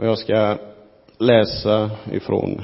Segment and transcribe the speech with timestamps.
[0.00, 0.58] Och jag ska
[1.18, 2.62] läsa ifrån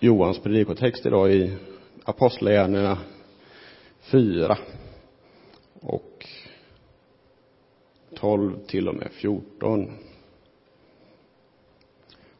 [0.00, 1.56] Johans predikotext idag i
[2.04, 2.98] Apostlagärningarna
[4.00, 4.58] 4
[5.80, 6.26] och
[8.14, 9.90] 12 till och med 14.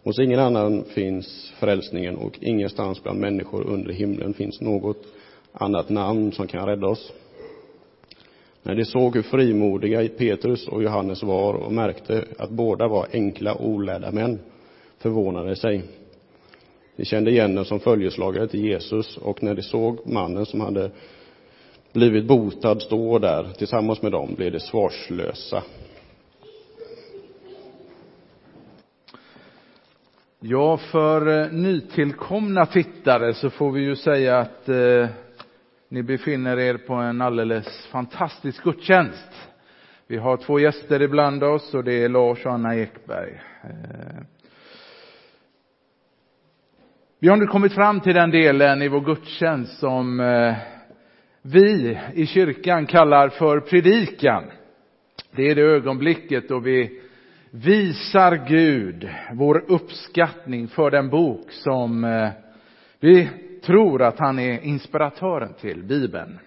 [0.03, 5.07] Hos ingen annan finns frälsningen och ingenstans bland människor under himlen finns något
[5.53, 7.13] annat namn som kan rädda oss.
[8.63, 13.55] När de såg hur frimodiga Petrus och Johannes var och märkte att båda var enkla
[13.55, 14.39] olärda män
[14.99, 15.82] förvånade sig.
[16.96, 20.91] De kände igen dem som följeslagare till Jesus och när de såg mannen som hade
[21.93, 25.63] blivit botad stå där tillsammans med dem blev de svarslösa.
[30.41, 35.06] Ja, för eh, nytillkomna tittare så får vi ju säga att eh,
[35.92, 39.33] ni befinner er på en alldeles fantastisk gudstjänst.
[40.06, 43.41] Vi har två gäster ibland oss och det är Lars och Anna Ekberg.
[43.62, 44.23] Eh.
[47.19, 50.55] Vi har nu kommit fram till den delen i vår gudstjänst som eh,
[51.42, 54.44] vi i kyrkan kallar för predikan.
[55.31, 57.00] Det är det ögonblicket då vi
[57.50, 62.28] visar Gud vår uppskattning för den bok som eh,
[63.00, 63.28] vi
[63.62, 66.38] tror att han är inspiratören till, Bibeln.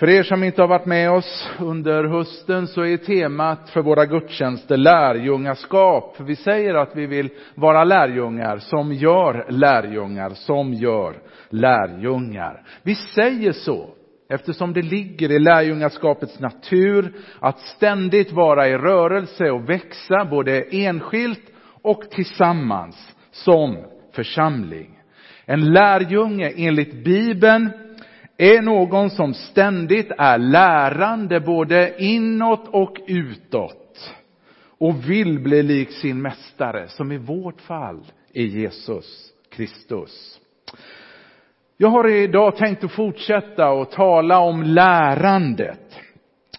[0.00, 4.06] För er som inte har varit med oss under hösten så är temat för våra
[4.06, 6.16] gudstjänster lärjungaskap.
[6.20, 11.14] Vi säger att vi vill vara lärjungar som gör lärjungar som gör
[11.48, 12.62] lärjungar.
[12.82, 13.90] Vi säger så
[14.28, 21.52] eftersom det ligger i lärjungaskapets natur att ständigt vara i rörelse och växa både enskilt
[21.82, 23.76] och tillsammans som
[24.12, 24.99] församling.
[25.50, 27.70] En lärjunge enligt Bibeln
[28.36, 34.14] är någon som ständigt är lärande både inåt och utåt
[34.78, 38.00] och vill bli lik sin mästare, som i vårt fall
[38.34, 40.40] är Jesus Kristus.
[41.76, 45.98] Jag har idag tänkt att fortsätta och tala om lärandet.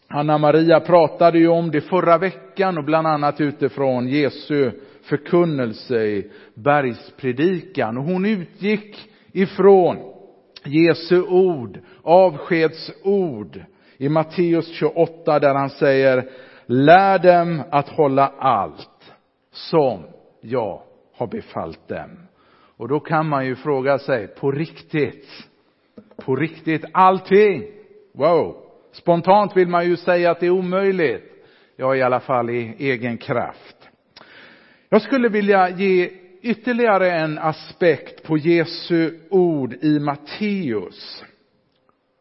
[0.07, 4.71] Anna Maria pratade ju om det förra veckan och bland annat utifrån Jesu
[5.11, 7.97] förkunnelse i bergspredikan.
[7.97, 9.97] Och hon utgick ifrån
[10.65, 13.63] Jesu ord, avskedsord
[13.97, 16.29] i Matteus 28 där han säger
[16.65, 19.13] Lär dem att hålla allt
[19.51, 20.03] som
[20.41, 20.81] jag
[21.13, 22.27] har befallt dem.
[22.77, 25.27] Och då kan man ju fråga sig, på riktigt?
[26.25, 27.63] På riktigt allting?
[28.13, 28.57] Wow!
[28.91, 31.31] Spontant vill man ju säga att det är omöjligt.
[31.75, 33.80] Ja, i alla fall i egen kraft.
[34.93, 36.09] Jag skulle vilja ge
[36.41, 41.23] ytterligare en aspekt på Jesu ord i Matteus.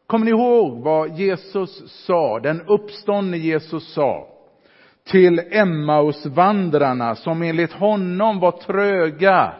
[0.07, 4.27] Kommer ni ihåg vad Jesus sa, den uppståndne Jesus sa
[5.03, 9.53] till Emmausvandrarna som enligt honom var tröga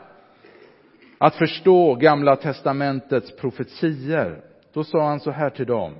[1.17, 4.41] att förstå Gamla testamentets profetier.
[4.73, 5.95] Då sa han så här till dem.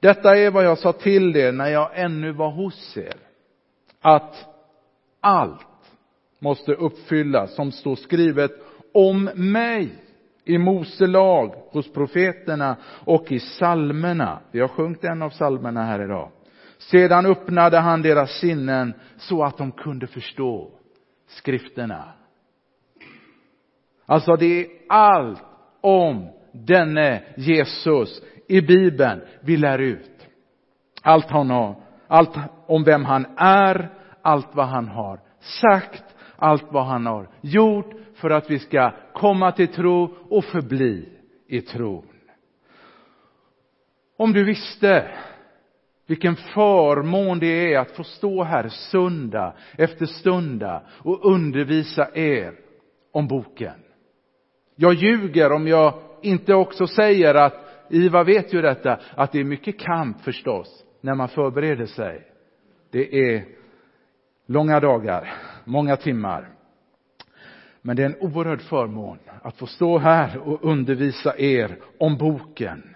[0.00, 3.16] Detta är vad jag sa till er när jag ännu var hos er.
[4.00, 4.34] Att
[5.20, 5.66] allt
[6.38, 8.50] måste uppfyllas som står skrivet
[8.94, 9.94] om mig
[10.44, 14.38] i Mose lag, hos profeterna och i salmerna.
[14.50, 16.30] Vi har sjungit en av salmerna här idag.
[16.78, 20.70] Sedan öppnade han deras sinnen så att de kunde förstå
[21.26, 22.04] skrifterna.
[24.06, 25.42] Alltså det är allt
[25.80, 30.28] om denne Jesus i Bibeln vi lär ut.
[31.02, 31.76] Allt, han har,
[32.08, 33.88] allt om vem han är,
[34.22, 36.04] allt vad han har sagt,
[36.38, 41.08] allt vad han har gjort för att vi ska komma till tro och förbli
[41.46, 42.06] i tron.
[44.16, 45.10] Om du visste
[46.06, 52.54] vilken förmån det är att få stå här söndag efter söndag och undervisa er
[53.12, 53.74] om boken.
[54.76, 59.44] Jag ljuger om jag inte också säger att Iva vet ju detta, att det är
[59.44, 62.26] mycket kamp förstås när man förbereder sig.
[62.90, 63.44] Det är
[64.46, 65.34] långa dagar,
[65.68, 66.48] många timmar.
[67.82, 72.94] Men det är en oerhörd förmån att få stå här och undervisa er om boken.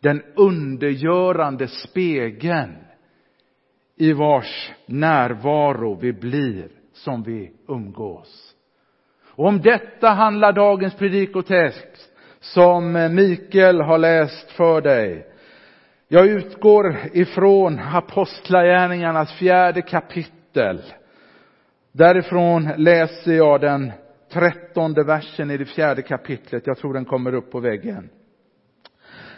[0.00, 2.76] Den undergörande spegeln
[3.96, 8.54] i vars närvaro vi blir som vi umgås.
[9.26, 12.10] Och om detta handlar dagens predikotext
[12.40, 15.26] som Mikael har läst för dig.
[16.08, 20.82] Jag utgår ifrån Apostlagärningarnas fjärde kapitel.
[21.98, 23.92] Därifrån läser jag den
[24.32, 26.66] trettonde versen i det fjärde kapitlet.
[26.66, 28.10] Jag tror den kommer upp på väggen.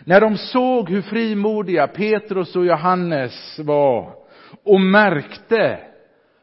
[0.04, 4.14] När de såg hur frimodiga Petrus och Johannes var
[4.64, 5.78] och märkte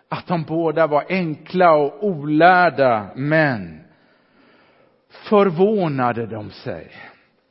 [0.10, 3.80] att de båda var enkla och olärda män
[5.10, 6.92] förvånade de sig.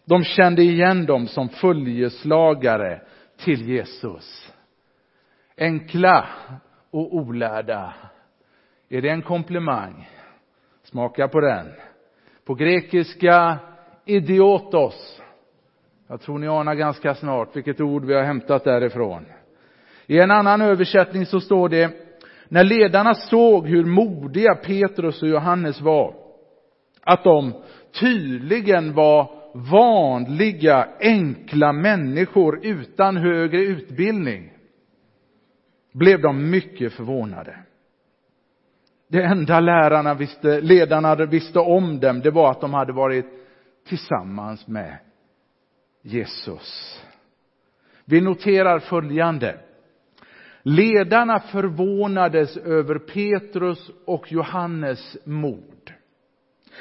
[0.05, 3.01] De kände igen dem som följeslagare
[3.45, 4.53] till Jesus.
[5.59, 6.29] Enkla
[6.91, 7.95] och olärda.
[8.89, 10.09] Är det en komplimang?
[10.83, 11.67] Smaka på den.
[12.45, 13.59] På grekiska
[14.05, 15.23] idiotos.
[16.09, 19.27] Jag tror ni anar ganska snart vilket ord vi har hämtat därifrån.
[20.07, 21.91] I en annan översättning så står det,
[22.49, 26.15] när ledarna såg hur modiga Petrus och Johannes var,
[27.03, 27.63] att de
[28.01, 34.53] tydligen var vanliga, enkla människor utan högre utbildning,
[35.93, 37.57] blev de mycket förvånade.
[39.09, 43.27] Det enda lärarna visste, ledarna visste om dem, det var att de hade varit
[43.89, 44.99] tillsammans med
[46.03, 47.01] Jesus.
[48.05, 49.59] Vi noterar följande.
[50.63, 55.93] Ledarna förvånades över Petrus och Johannes mod.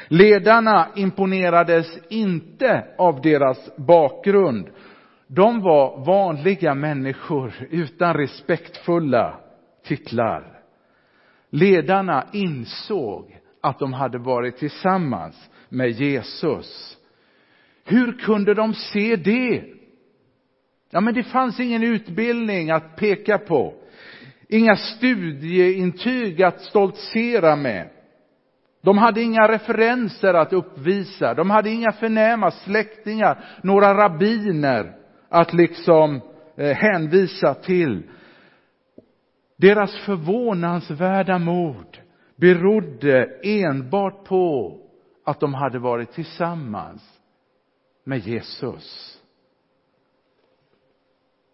[0.07, 4.69] Ledarna imponerades inte av deras bakgrund.
[5.27, 9.39] De var vanliga människor utan respektfulla
[9.83, 10.54] titlar.
[11.49, 16.97] Ledarna insåg att de hade varit tillsammans med Jesus.
[17.85, 19.63] Hur kunde de se det?
[20.91, 23.73] Ja, men det fanns ingen utbildning att peka på.
[24.49, 27.89] Inga studieintyg att stoltsera med.
[28.83, 31.33] De hade inga referenser att uppvisa.
[31.33, 34.95] De hade inga förnäma släktingar, några rabbiner
[35.29, 36.21] att liksom
[36.57, 38.03] eh, hänvisa till.
[39.57, 41.97] Deras förvånansvärda mod
[42.35, 44.77] berodde enbart på
[45.25, 47.19] att de hade varit tillsammans
[48.03, 49.17] med Jesus.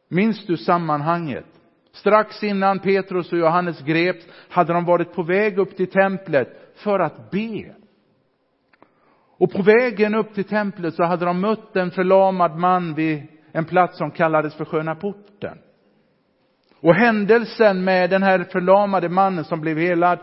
[0.07, 1.45] Minns du sammanhanget?
[1.91, 6.99] Strax innan Petrus och Johannes greps hade de varit på väg upp till templet för
[6.99, 7.75] att be.
[9.37, 13.65] Och på vägen upp till templet så hade de mött en förlamad man vid en
[13.65, 15.57] plats som kallades för Sköna porten.
[16.81, 20.19] Och händelsen med den här förlamade mannen som blev helad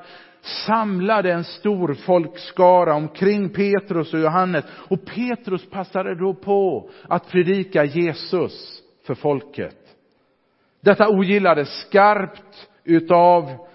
[0.66, 4.64] samlade en stor folkskara omkring Petrus och Johannes.
[4.88, 9.76] Och Petrus passade då på att predika Jesus för folket.
[10.80, 13.68] Detta ogillades skarpt utav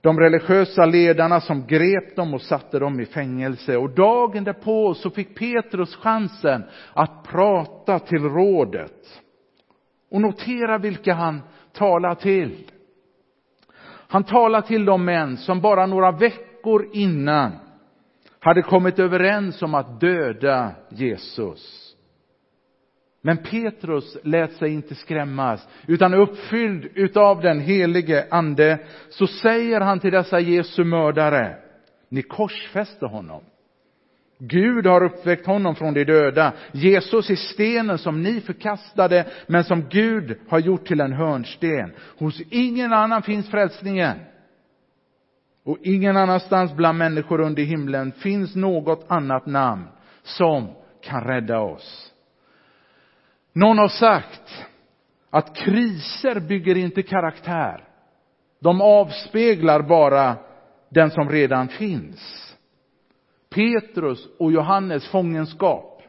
[0.00, 3.76] de religiösa ledarna som grep dem och satte dem i fängelse.
[3.76, 9.22] Och dagen därpå så fick Petrus chansen att prata till rådet.
[10.10, 11.42] Och notera vilka han
[11.74, 12.70] talar till.
[14.08, 17.52] Han talar till de män som bara några veckor innan
[18.40, 21.94] hade kommit överens om att döda Jesus.
[23.22, 28.78] Men Petrus lät sig inte skrämmas, utan uppfylld utav den helige ande,
[29.08, 31.56] så säger han till dessa Jesu mördare,
[32.08, 33.44] ni korsfäste honom.
[34.48, 36.52] Gud har uppväckt honom från de döda.
[36.72, 41.92] Jesus är stenen som ni förkastade, men som Gud har gjort till en hörnsten.
[42.18, 44.18] Hos ingen annan finns frälsningen.
[45.64, 49.84] Och ingen annanstans bland människor under himlen finns något annat namn
[50.22, 50.68] som
[51.02, 52.12] kan rädda oss.
[53.52, 54.66] Någon har sagt
[55.30, 57.84] att kriser bygger inte karaktär.
[58.60, 60.36] De avspeglar bara
[60.88, 62.53] den som redan finns.
[63.54, 66.02] Petrus och Johannes fångenskap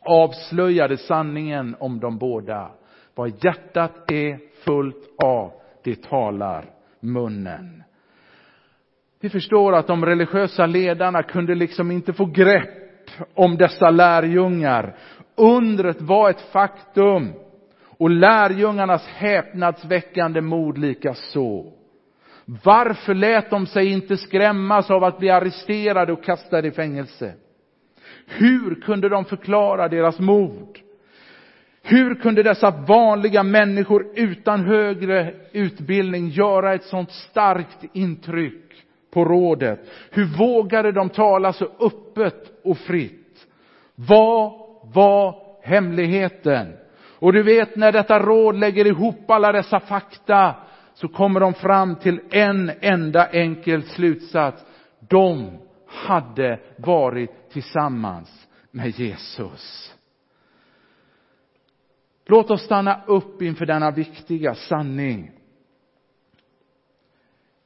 [0.00, 2.70] avslöjade sanningen om de båda.
[3.14, 5.52] Vad hjärtat är fullt av,
[5.84, 6.64] det talar
[7.00, 7.82] munnen.
[9.20, 14.96] Vi förstår att de religiösa ledarna kunde liksom inte få grepp om dessa lärjungar.
[15.36, 17.32] Undret var ett faktum
[17.98, 21.72] och lärjungarnas häpnadsväckande mod lika så.
[22.44, 27.34] Varför lät de sig inte skrämmas av att bli arresterade och kastade i fängelse?
[28.26, 30.78] Hur kunde de förklara deras mod?
[31.82, 39.80] Hur kunde dessa vanliga människor utan högre utbildning göra ett sådant starkt intryck på rådet?
[40.10, 43.46] Hur vågade de tala så öppet och fritt?
[43.94, 44.52] Vad
[44.94, 46.72] var hemligheten?
[47.18, 50.54] Och du vet när detta råd lägger ihop alla dessa fakta
[50.94, 54.64] så kommer de fram till en enda enkel slutsats.
[55.08, 59.94] De hade varit tillsammans med Jesus.
[62.26, 65.30] Låt oss stanna upp inför denna viktiga sanning.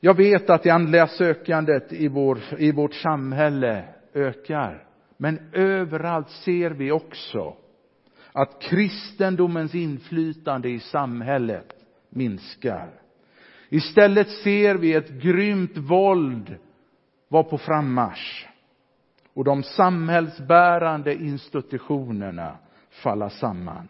[0.01, 4.87] Jag vet att det andliga sökandet i, vår, i vårt samhälle ökar.
[5.17, 7.57] Men överallt ser vi också
[8.33, 11.73] att kristendomens inflytande i samhället
[12.11, 12.91] minskar.
[13.77, 16.57] Istället ser vi ett grymt våld
[17.29, 18.47] vara på frammarsch
[19.35, 22.59] och de samhällsbärande institutionerna
[22.91, 23.89] falla samman.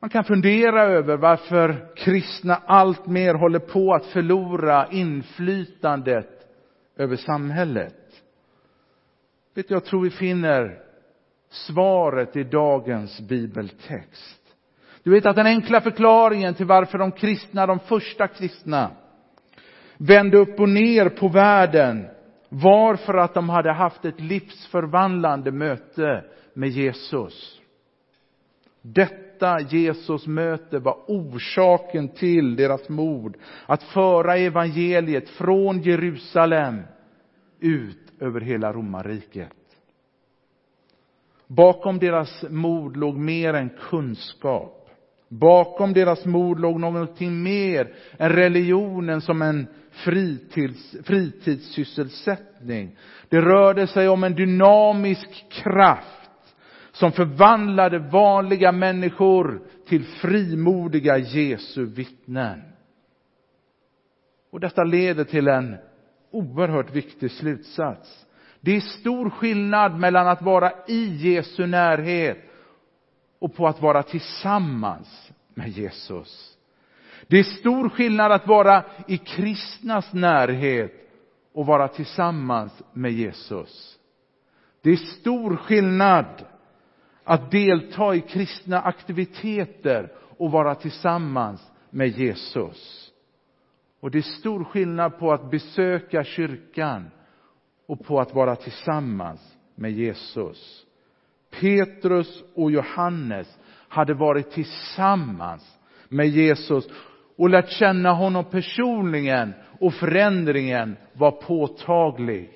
[0.00, 6.46] Man kan fundera över varför kristna allt mer håller på att förlora inflytandet
[6.96, 8.22] över samhället.
[9.54, 10.82] Vet du, jag tror vi finner
[11.48, 14.43] svaret i dagens bibeltext.
[15.04, 18.90] Du vet att den enkla förklaringen till varför de kristna, de första kristna,
[19.96, 22.06] vände upp och ner på världen
[22.48, 27.60] var för att de hade haft ett livsförvandlande möte med Jesus.
[28.82, 36.82] Detta Jesus möte var orsaken till deras mod att föra evangeliet från Jerusalem
[37.60, 39.52] ut över hela romarriket.
[41.46, 44.83] Bakom deras mod låg mer än kunskap.
[45.38, 52.96] Bakom deras mod låg någonting mer än religionen som en fritids, fritidssysselsättning.
[53.28, 56.54] Det rörde sig om en dynamisk kraft
[56.92, 62.62] som förvandlade vanliga människor till frimodiga Jesu vittnen.
[64.50, 65.76] Och detta leder till en
[66.30, 68.26] oerhört viktig slutsats.
[68.60, 72.38] Det är stor skillnad mellan att vara i Jesu närhet
[73.38, 75.23] och på att vara tillsammans
[75.54, 76.58] med Jesus.
[77.26, 80.92] Det är stor skillnad att vara i kristnas närhet
[81.52, 83.98] och vara tillsammans med Jesus.
[84.82, 86.44] Det är stor skillnad
[87.24, 93.10] att delta i kristna aktiviteter och vara tillsammans med Jesus.
[94.00, 97.10] Och det är stor skillnad på att besöka kyrkan
[97.86, 100.86] och på att vara tillsammans med Jesus.
[101.60, 103.58] Petrus och Johannes
[103.94, 106.88] hade varit tillsammans med Jesus
[107.36, 112.50] och lärt känna honom personligen och förändringen var påtaglig.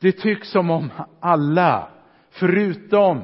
[0.00, 0.90] Det tycks som om
[1.20, 1.88] alla,
[2.30, 3.22] förutom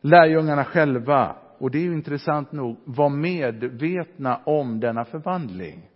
[0.00, 5.88] lärjungarna själva, och det är ju intressant nog, var medvetna om denna förvandling.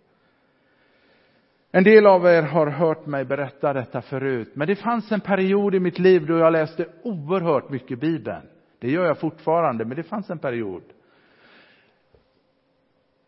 [1.71, 5.75] En del av er har hört mig berätta detta förut, men det fanns en period
[5.75, 8.47] i mitt liv då jag läste oerhört mycket Bibeln.
[8.79, 10.83] Det gör jag fortfarande, men det fanns en period.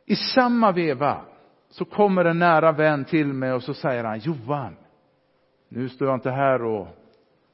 [0.06, 1.22] I samma veva
[1.70, 4.76] så kommer en nära vän till mig och så säger han, Johan,
[5.70, 6.88] nu står jag inte här och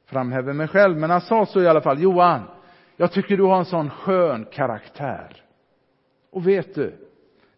[0.05, 2.41] framhäver mig själv, men han sa så i alla fall, Johan,
[2.97, 5.43] jag tycker du har en sån skön karaktär.
[6.31, 6.93] Och vet du,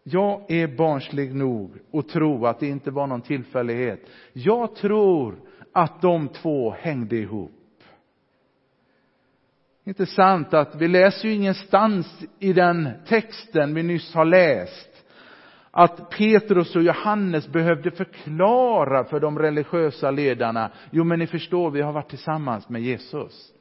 [0.02, 4.00] jag är barnslig nog att tro att det inte var någon tillfällighet.
[4.32, 5.34] Jag tror
[5.72, 7.57] att de två hängde ihop.
[9.88, 15.04] Intressant att vi läser ju ingenstans i den texten vi nyss har läst
[15.70, 21.80] att Petrus och Johannes behövde förklara för de religiösa ledarna, jo men ni förstår, vi
[21.80, 23.52] har varit tillsammans med Jesus.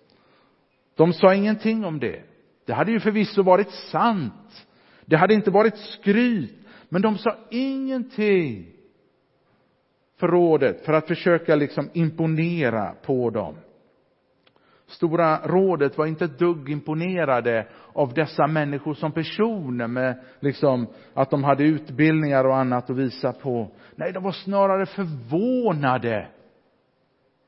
[0.95, 2.21] De sa ingenting om det.
[2.65, 4.67] Det hade ju förvisso varit sant.
[5.05, 8.65] Det hade inte varit skryt, men de sa ingenting
[10.19, 13.55] för rådet för att försöka liksom imponera på dem.
[14.87, 21.29] Stora rådet var inte ett dugg imponerade av dessa människor som personer med liksom att
[21.29, 23.71] de hade utbildningar och annat att visa på.
[23.95, 26.27] Nej, de var snarare förvånade.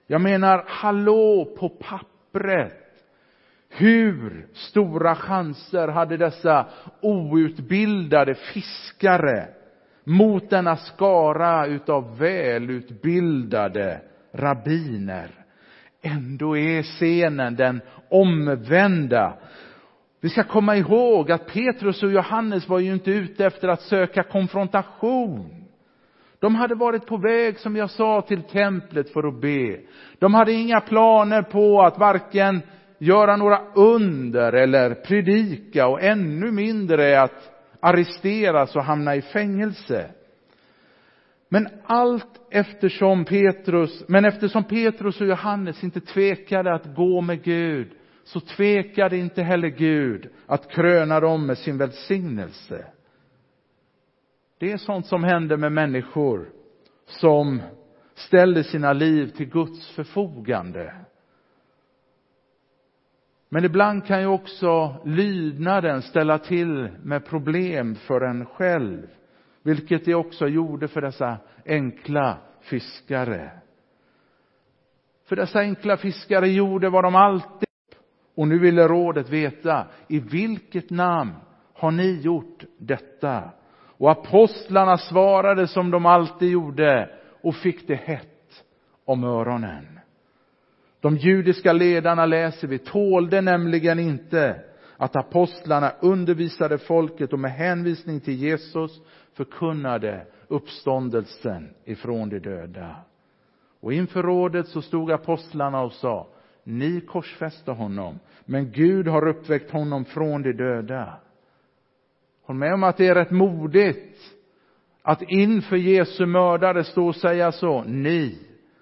[0.08, 2.74] Jag menar, hallå på pappret.
[3.69, 6.65] Hur stora chanser hade dessa
[7.01, 9.48] outbildade fiskare
[10.03, 14.01] mot denna skara utav välutbildade
[14.34, 15.38] rabbiner?
[16.01, 19.34] Ändå är scenen den omvända.
[20.22, 24.24] Vi ska komma ihåg att Petrus och Johannes var ju inte ute efter att söka
[24.24, 25.65] konfrontation.
[26.39, 29.79] De hade varit på väg, som jag sa, till templet för att be.
[30.20, 32.62] De hade inga planer på att varken
[32.98, 40.10] göra några under eller predika och ännu mindre att arresteras och hamna i fängelse.
[41.50, 47.91] Men allt eftersom Petrus, men eftersom Petrus och Johannes inte tvekade att gå med Gud,
[48.24, 52.86] så tvekade inte heller Gud att kröna dem med sin välsignelse.
[54.60, 56.50] Det är sånt som händer med människor
[57.06, 57.62] som
[58.15, 60.96] ställer sina liv till Guds förfogande.
[63.50, 69.08] Men ibland kan ju också lydnaden ställa till med problem för en själv.
[69.63, 73.51] Vilket det också gjorde för dessa enkla fiskare.
[75.25, 77.70] För dessa enkla fiskare gjorde vad de alltid
[78.36, 81.34] och nu ville rådet veta, i vilket namn
[81.74, 83.50] har ni gjort detta?
[83.98, 87.10] Och apostlarna svarade som de alltid gjorde
[87.42, 88.63] och fick det hett
[89.06, 90.00] om öronen.
[91.01, 94.62] De judiska ledarna, läser vi, tålde nämligen inte
[94.98, 99.01] att apostlarna undervisade folket och med hänvisning till Jesus
[99.39, 102.96] förkunnade uppståndelsen ifrån de döda.
[103.79, 106.27] Och inför rådet så stod apostlarna och sa,
[106.63, 111.13] ni korsfäste honom, men Gud har uppväckt honom från de döda.
[112.41, 114.17] Håll med om att det är rätt modigt
[115.01, 118.39] att inför Jesu mördare stå och säga så, ni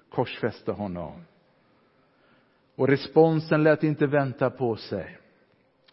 [0.09, 1.25] korsfäste honom.
[2.75, 5.17] Och responsen lät inte vänta på sig.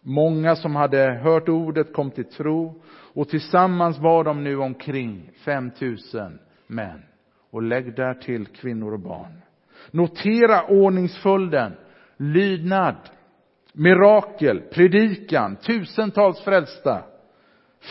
[0.07, 2.81] Många som hade hört ordet kom till tro
[3.13, 7.01] och tillsammans var de nu omkring 5000 män.
[7.51, 9.41] Och lägg där till kvinnor och barn.
[9.91, 11.73] Notera ordningsföljden.
[12.17, 12.95] Lydnad,
[13.73, 17.03] mirakel, predikan, tusentals frälsta,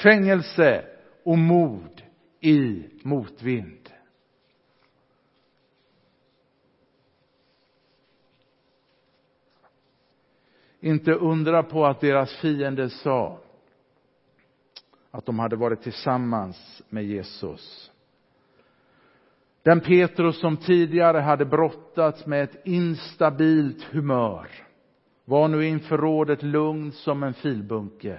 [0.02, 0.84] fängelse
[1.24, 2.02] och mod
[2.40, 3.83] i motvind.
[10.84, 13.38] Inte undra på att deras fiender sa
[15.10, 17.90] att de hade varit tillsammans med Jesus.
[19.62, 24.48] Den Petrus som tidigare hade brottats med ett instabilt humör
[25.24, 28.18] var nu inför rådet lugn som en filbunke.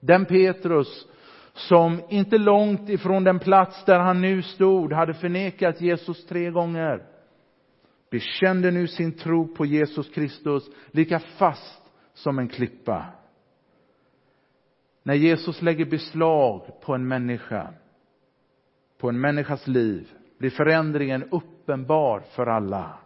[0.00, 1.06] Den Petrus
[1.52, 7.11] som inte långt ifrån den plats där han nu stod hade förnekat Jesus tre gånger
[8.12, 11.82] bekände nu sin tro på Jesus Kristus lika fast
[12.14, 13.06] som en klippa.
[15.02, 17.74] När Jesus lägger beslag på en människa,
[18.98, 22.98] på en människas liv, blir förändringen uppenbar för alla.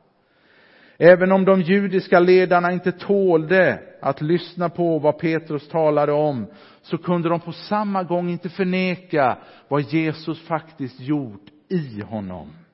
[0.98, 6.46] Även om de judiska ledarna inte tålde att lyssna på vad Petrus talade om,
[6.82, 12.65] så kunde de på samma gång inte förneka vad Jesus faktiskt gjort i honom.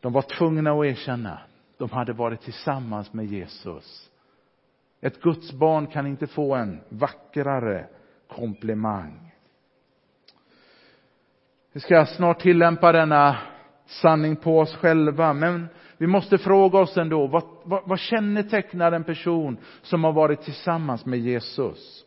[0.00, 1.38] De var tvungna att erkänna,
[1.78, 4.10] de hade varit tillsammans med Jesus.
[5.00, 7.86] Ett Guds barn kan inte få en vackrare
[8.28, 9.32] komplimang.
[11.72, 13.36] Vi ska snart tillämpa denna
[13.86, 19.04] sanning på oss själva, men vi måste fråga oss ändå, vad, vad, vad kännetecknar en
[19.04, 22.04] person som har varit tillsammans med Jesus?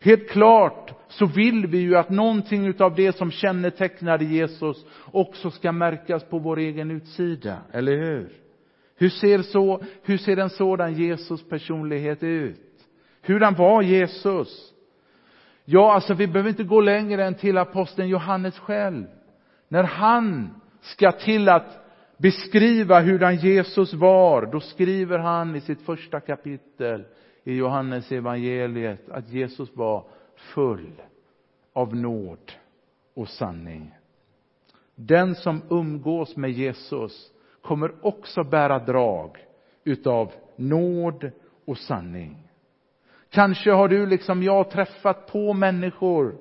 [0.00, 5.72] Helt klart så vill vi ju att någonting av det som kännetecknade Jesus också ska
[5.72, 8.32] märkas på vår egen utsida, eller hur?
[8.98, 12.60] Hur ser, så, hur ser en sådan Jesus personlighet ut?
[13.22, 14.72] Hurdan var Jesus?
[15.64, 19.04] Ja, alltså vi behöver inte gå längre än till aposteln Johannes själv.
[19.68, 26.20] När han ska till att beskriva hurdan Jesus var, då skriver han i sitt första
[26.20, 27.04] kapitel
[27.46, 30.04] i Johannes evangeliet att Jesus var
[30.36, 30.92] full
[31.72, 32.52] av nåd
[33.14, 33.94] och sanning.
[34.94, 37.32] Den som umgås med Jesus
[37.62, 39.36] kommer också bära drag
[39.84, 41.30] utav nåd
[41.64, 42.48] och sanning.
[43.30, 46.36] Kanske har du liksom jag träffat på människor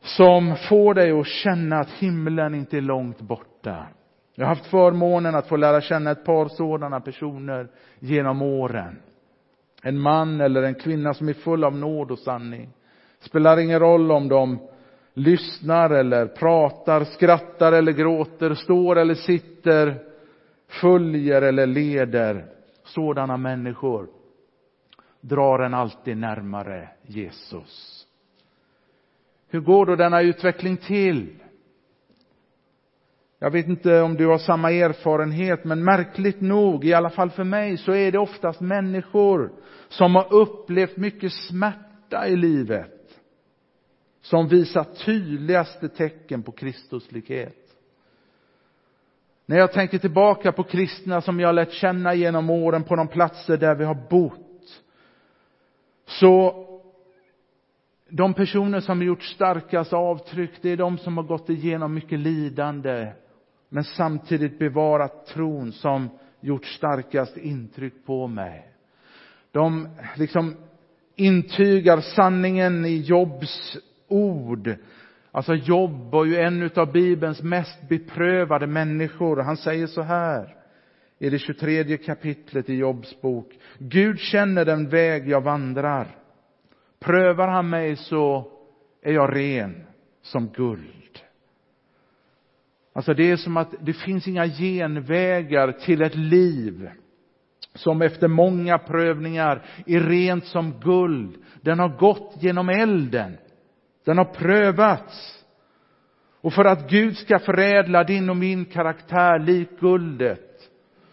[0.00, 3.86] som får dig att känna att himlen inte är långt borta.
[4.38, 7.68] Jag har haft förmånen att få lära känna ett par sådana personer
[7.98, 8.98] genom åren.
[9.82, 12.70] En man eller en kvinna som är full av nåd och sanning.
[13.18, 14.58] Spelar ingen roll om de
[15.14, 19.98] lyssnar eller pratar, skrattar eller gråter, står eller sitter,
[20.80, 22.46] följer eller leder.
[22.84, 24.08] Sådana människor
[25.20, 28.06] drar en alltid närmare Jesus.
[29.48, 31.42] Hur går då denna utveckling till?
[33.38, 37.44] Jag vet inte om du har samma erfarenhet, men märkligt nog, i alla fall för
[37.44, 39.52] mig, så är det oftast människor
[39.88, 42.92] som har upplevt mycket smärta i livet
[44.20, 47.56] som visar tydligaste tecken på Kristuslikhet.
[49.46, 53.56] När jag tänker tillbaka på kristna som jag lärt känna genom åren på de platser
[53.56, 54.82] där vi har bott,
[56.06, 56.62] så
[58.08, 63.12] de personer som gjort starkast avtryck, det är de som har gått igenom mycket lidande,
[63.68, 66.08] men samtidigt bevarat tron som
[66.40, 68.72] gjort starkast intryck på mig.
[69.52, 70.56] De liksom
[71.16, 73.76] intygar sanningen i Jobs
[74.08, 74.74] ord.
[75.30, 79.36] Alltså Jobb var ju en av Bibelns mest beprövade människor.
[79.36, 80.56] Han säger så här
[81.18, 83.52] i det 23 kapitlet i Jobs bok.
[83.78, 86.16] Gud känner den väg jag vandrar.
[87.00, 88.52] Prövar han mig så
[89.02, 89.84] är jag ren
[90.22, 91.05] som guld.
[92.96, 96.90] Alltså det är som att det finns inga genvägar till ett liv
[97.74, 101.36] som efter många prövningar är rent som guld.
[101.60, 103.36] Den har gått genom elden.
[104.04, 105.44] Den har prövats.
[106.40, 110.70] Och för att Gud ska förädla din och min karaktär lik guldet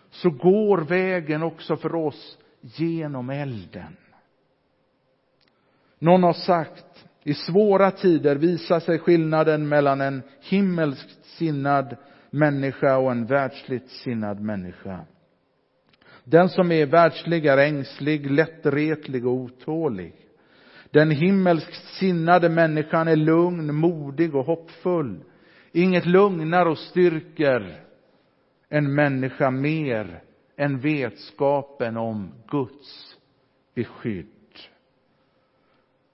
[0.10, 3.98] så går vägen också för oss genom elden.
[6.00, 11.98] Någon har sagt, i svåra tider visar sig skillnaden mellan en himmelskt sinnad
[12.30, 15.00] människa och en världsligt sinnad människa.
[16.24, 20.14] Den som är världslig är ängslig, lättretlig och otålig.
[20.92, 25.24] Den himmelskt sinnade människan är lugn, modig och hoppfull.
[25.72, 27.80] Inget lugnar och styrker
[28.70, 30.22] en människa mer
[30.58, 33.18] än vetskapen om Guds
[33.76, 34.28] beskydd.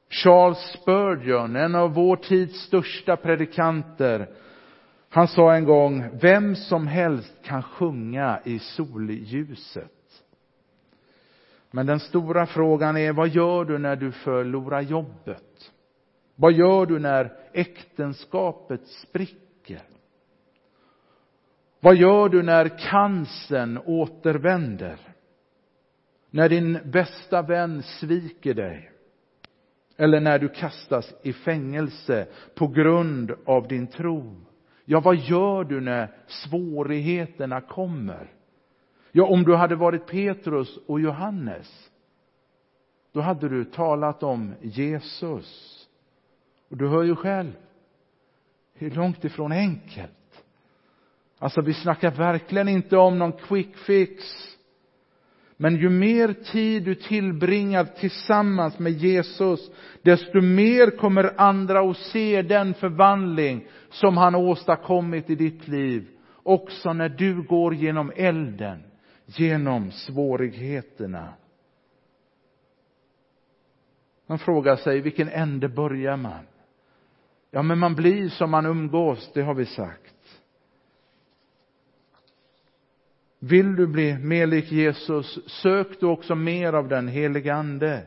[0.10, 4.30] Charles Spurgeon, en av vår tids största predikanter,
[5.10, 9.91] han sa en gång, vem som helst kan sjunga i solljuset.
[11.72, 15.72] Men den stora frågan är, vad gör du när du förlorar jobbet?
[16.36, 19.82] Vad gör du när äktenskapet spricker?
[21.80, 25.00] Vad gör du när cancern återvänder?
[26.30, 28.91] När din bästa vän sviker dig?
[29.99, 34.35] Eller när du kastas i fängelse på grund av din tro?
[34.85, 38.33] Ja, vad gör du när svårigheterna kommer?
[39.12, 41.89] Ja, om du hade varit Petrus och Johannes,
[43.12, 45.75] då hade du talat om Jesus.
[46.69, 47.51] Och du hör ju själv
[48.79, 50.43] det är långt ifrån enkelt.
[51.39, 54.23] Alltså, vi snackar verkligen inte om någon quick fix.
[55.62, 62.41] Men ju mer tid du tillbringar tillsammans med Jesus, desto mer kommer andra att se
[62.41, 66.08] den förvandling som han åstadkommit i ditt liv.
[66.43, 68.84] Också när du går genom elden,
[69.26, 71.34] genom svårigheterna.
[74.28, 76.48] Man frågar sig, vilken ände börjar man?
[77.52, 80.15] Ja, men man blir som man umgås, det har vi sagt.
[83.39, 88.02] Vill du bli mer lik Jesus, sök du också mer av den helige Ande.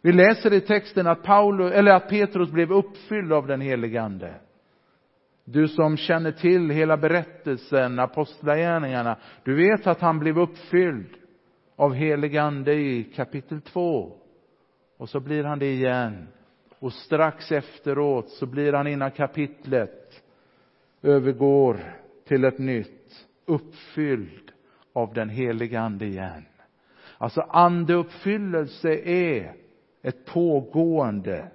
[0.00, 4.34] Vi läser i texten att, Paulus, eller att Petrus blev uppfylld av den helige Ande.
[5.44, 11.06] Du som känner till hela berättelsen, apostlagärningarna, du vet att han blev uppfylld
[11.76, 14.12] av helig ande i kapitel 2.
[14.96, 16.28] Och så blir han det igen.
[16.78, 20.22] Och strax efteråt så blir han innan kapitlet
[21.02, 21.80] övergår
[22.28, 23.03] till ett nytt,
[23.46, 24.52] uppfylld
[24.92, 26.44] av den heliga ande igen.
[27.18, 29.54] Alltså andeuppfyllelse är
[30.02, 31.50] ett pågående.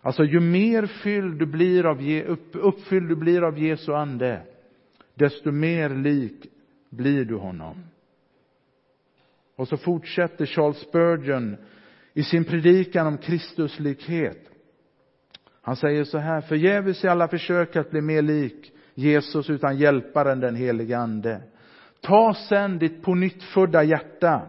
[0.00, 2.00] Alltså ju mer fylld du blir av,
[2.52, 4.42] uppfylld du blir av Jesu ande,
[5.14, 6.46] desto mer lik
[6.90, 7.84] blir du honom.
[9.56, 11.56] Och så fortsätter Charles Spurgeon
[12.12, 14.50] i sin predikan om Kristuslikhet.
[15.62, 20.40] Han säger så här, förgäves i alla försök att bli mer lik Jesus utan hjälparen
[20.40, 21.42] den helige Ande.
[22.00, 24.48] Ta sen ditt på nytt födda hjärta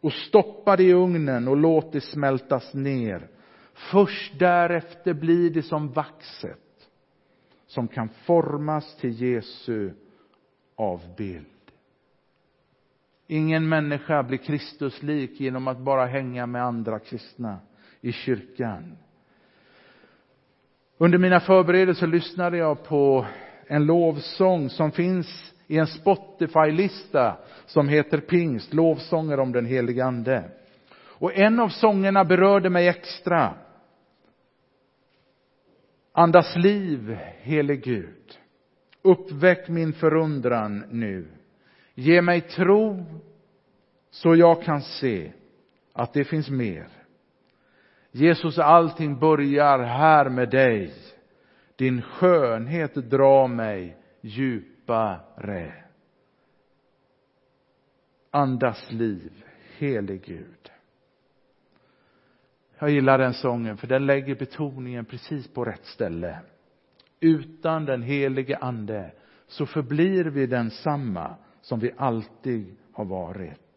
[0.00, 3.28] och stoppa det i ugnen och låt det smältas ner.
[3.74, 6.58] Först därefter blir det som vaxet
[7.66, 9.90] som kan formas till Jesu
[10.76, 11.46] avbild.
[13.26, 17.58] Ingen människa blir Kristuslik genom att bara hänga med andra kristna
[18.00, 18.96] i kyrkan.
[21.02, 23.26] Under mina förberedelser lyssnade jag på
[23.66, 27.36] en lovsång som finns i en Spotify-lista
[27.66, 30.50] som heter Pingst, lovsånger om den helige Ande.
[30.94, 33.54] Och en av sångerna berörde mig extra.
[36.12, 38.38] Andas liv, helig Gud.
[39.02, 41.26] Uppväck min förundran nu.
[41.94, 43.04] Ge mig tro
[44.10, 45.32] så jag kan se
[45.92, 46.99] att det finns mer.
[48.12, 50.92] Jesus, allting börjar här med dig.
[51.76, 55.72] Din skönhet drar mig djupare.
[58.30, 59.44] Andas liv,
[59.78, 60.70] helig Gud.
[62.78, 66.38] Jag gillar den sången för den lägger betoningen precis på rätt ställe.
[67.20, 69.12] Utan den helige ande
[69.46, 73.69] så förblir vi densamma som vi alltid har varit.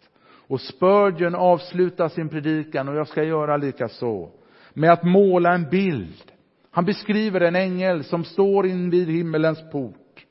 [0.48, 4.32] Och Spurgeon avslutar sin predikan, och jag ska göra lika så,
[4.74, 6.32] med att måla en bild.
[6.72, 10.26] Han beskriver en ängel som står invid himmelens port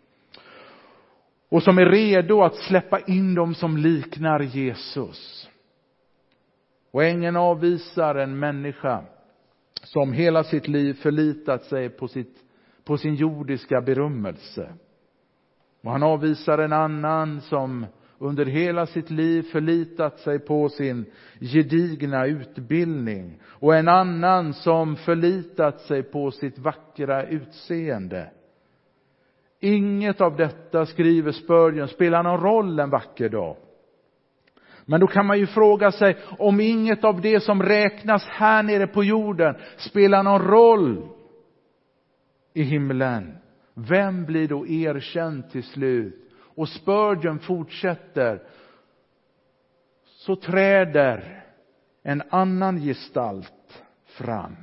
[1.48, 5.48] och som är redo att släppa in dem som liknar Jesus.
[6.90, 9.04] Och ängeln avvisar en människa
[9.82, 12.36] som hela sitt liv förlitat sig på, sitt,
[12.84, 14.72] på sin jordiska berömmelse.
[15.82, 17.86] Och han avvisar en annan som
[18.22, 21.04] under hela sitt liv förlitat sig på sin
[21.40, 28.30] gedigna utbildning och en annan som förlitat sig på sitt vackra utseende.
[29.60, 33.56] Inget av detta, skriver Spurgeon, spelar någon roll en vacker dag.
[34.84, 38.86] Men då kan man ju fråga sig, om inget av det som räknas här nere
[38.86, 41.08] på jorden spelar någon roll
[42.54, 43.36] i himlen,
[43.74, 46.21] vem blir då erkänd till slut?
[46.54, 48.42] Och Spurgeon fortsätter.
[50.04, 51.44] Så träder
[52.02, 54.56] en annan gestalt fram.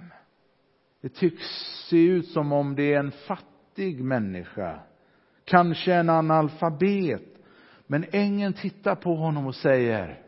[1.02, 1.44] Det tycks
[1.90, 4.80] se ut som om det är en fattig människa.
[5.46, 7.24] Kanske en analfabet.
[7.88, 10.26] Men ängeln tittar på honom och säger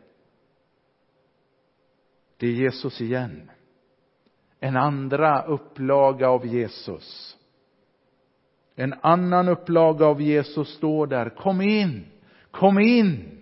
[2.36, 3.50] det är Jesus igen.
[4.60, 7.36] En andra upplaga av Jesus.
[8.74, 11.28] En annan upplaga av Jesus står där.
[11.28, 12.04] Kom in!
[12.50, 13.38] Kom in!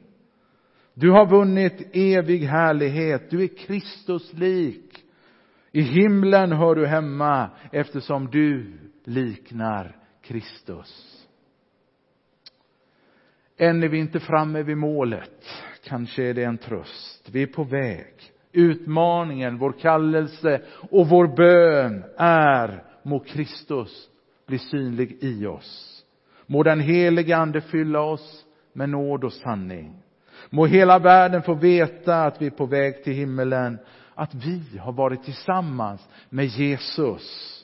[0.94, 3.30] Du har vunnit evig härlighet.
[3.30, 5.04] Du är Kristus lik.
[5.72, 11.26] I himlen hör du hemma eftersom du liknar Kristus.
[13.56, 15.46] Än är vi inte framme vid målet.
[15.84, 17.28] Kanske är det en tröst.
[17.32, 18.14] Vi är på väg.
[18.52, 24.09] Utmaningen, vår kallelse och vår bön är må Kristus
[24.50, 26.04] bli synlig i oss.
[26.46, 30.02] Må den helige Ande fylla oss med nåd och sanning.
[30.50, 33.78] Må hela världen få veta att vi är på väg till himmelen,
[34.14, 37.56] att vi har varit tillsammans med Jesus.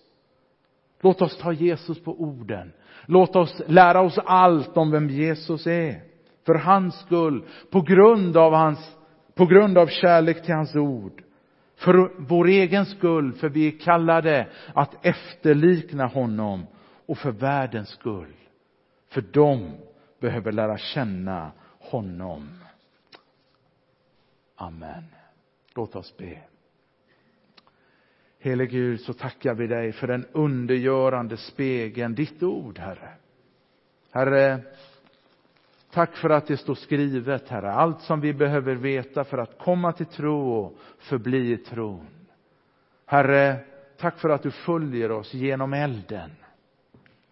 [1.03, 2.72] Låt oss ta Jesus på orden.
[3.07, 6.01] Låt oss lära oss allt om vem Jesus är.
[6.46, 8.96] För hans skull, på grund av hans,
[9.35, 11.22] på grund av kärlek till hans ord.
[11.77, 16.66] För vår egen skull, för vi är kallade att efterlikna honom
[17.06, 18.34] och för världens skull.
[19.08, 19.76] För de
[20.20, 22.48] behöver lära känna honom.
[24.56, 25.04] Amen.
[25.74, 26.38] Låt oss be.
[28.38, 33.12] Helig Gud, så tackar vi dig för den undergörande spegeln, ditt ord, Herre.
[34.10, 34.60] Herre,
[35.90, 39.92] tack för att det står skrivet, Herre, allt som vi behöver veta för att komma
[39.92, 42.06] till tro och förbli i tron.
[43.06, 43.58] Herre,
[43.96, 46.30] tack för att du följer oss genom elden.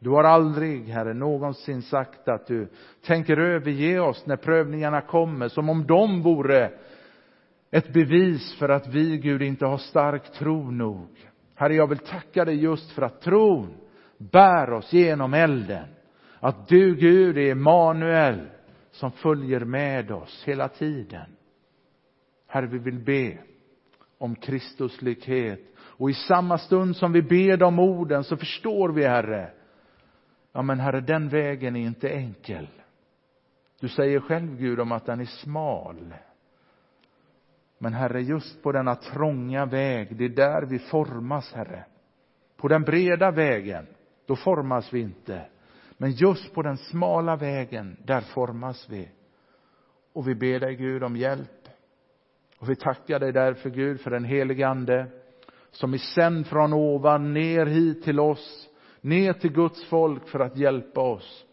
[0.05, 2.69] Du har aldrig, Herre, någonsin sagt att du
[3.07, 6.71] tänker överge oss när prövningarna kommer, som om de vore
[7.71, 11.09] ett bevis för att vi, Gud, inte har stark tro nog.
[11.55, 13.75] Herre, jag vill tacka dig just för att tron
[14.19, 15.87] bär oss genom elden.
[16.41, 18.41] Att du, Gud, är Emanuel
[18.91, 21.37] som följer med oss hela tiden.
[22.47, 23.39] Herre, vi vill be
[24.19, 25.61] om Kristuslikhet.
[25.77, 29.51] Och i samma stund som vi ber de orden så förstår vi, Herre,
[30.55, 32.69] ja men Herre, den vägen är inte enkel.
[33.81, 36.15] Du säger själv, Gud, om att den är smal.
[37.79, 41.85] Men Herre, just på denna trånga väg, det är där vi formas, Herre.
[42.57, 43.87] På den breda vägen,
[44.27, 45.47] då formas vi inte.
[45.97, 49.09] Men just på den smala vägen, där formas vi.
[50.13, 51.69] Och vi ber dig, Gud, om hjälp.
[52.59, 55.07] Och vi tackar dig därför, Gud, för den helige Ande
[55.71, 58.64] som är sänd från ovan ner hit till oss,
[59.05, 61.47] ner till Guds folk för att hjälpa oss.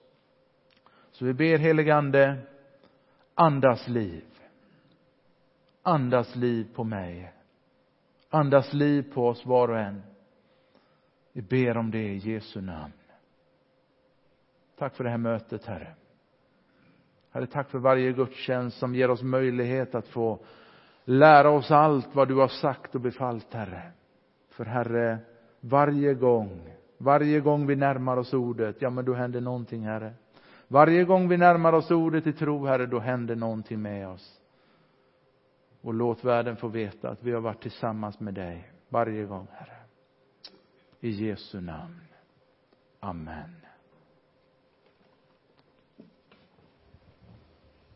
[1.12, 2.38] Så vi ber, heligande,
[3.36, 4.26] andas liv.
[5.82, 7.34] Andas liv på mig.
[8.30, 10.02] Andas liv på oss var och en.
[11.34, 12.94] Vi ber om det i Jesu namn.
[14.78, 15.96] Tack för det här mötet, Herre.
[17.32, 20.40] Herre, tack för varje gudstjänst som ger oss möjlighet att få
[21.04, 23.92] lära oss allt vad du har sagt och befallt, Herre.
[24.50, 25.20] För Herre,
[25.60, 26.71] varje gång,
[27.02, 30.14] varje gång vi närmar oss ordet, ja men då händer någonting, Herre.
[30.68, 34.42] Varje gång vi närmar oss ordet i tro, Herre, då händer någonting med oss.
[35.82, 39.78] Och låt världen få veta att vi har varit tillsammans med dig varje gång, Herre.
[41.00, 42.02] I Jesu namn.
[43.00, 43.61] Amen.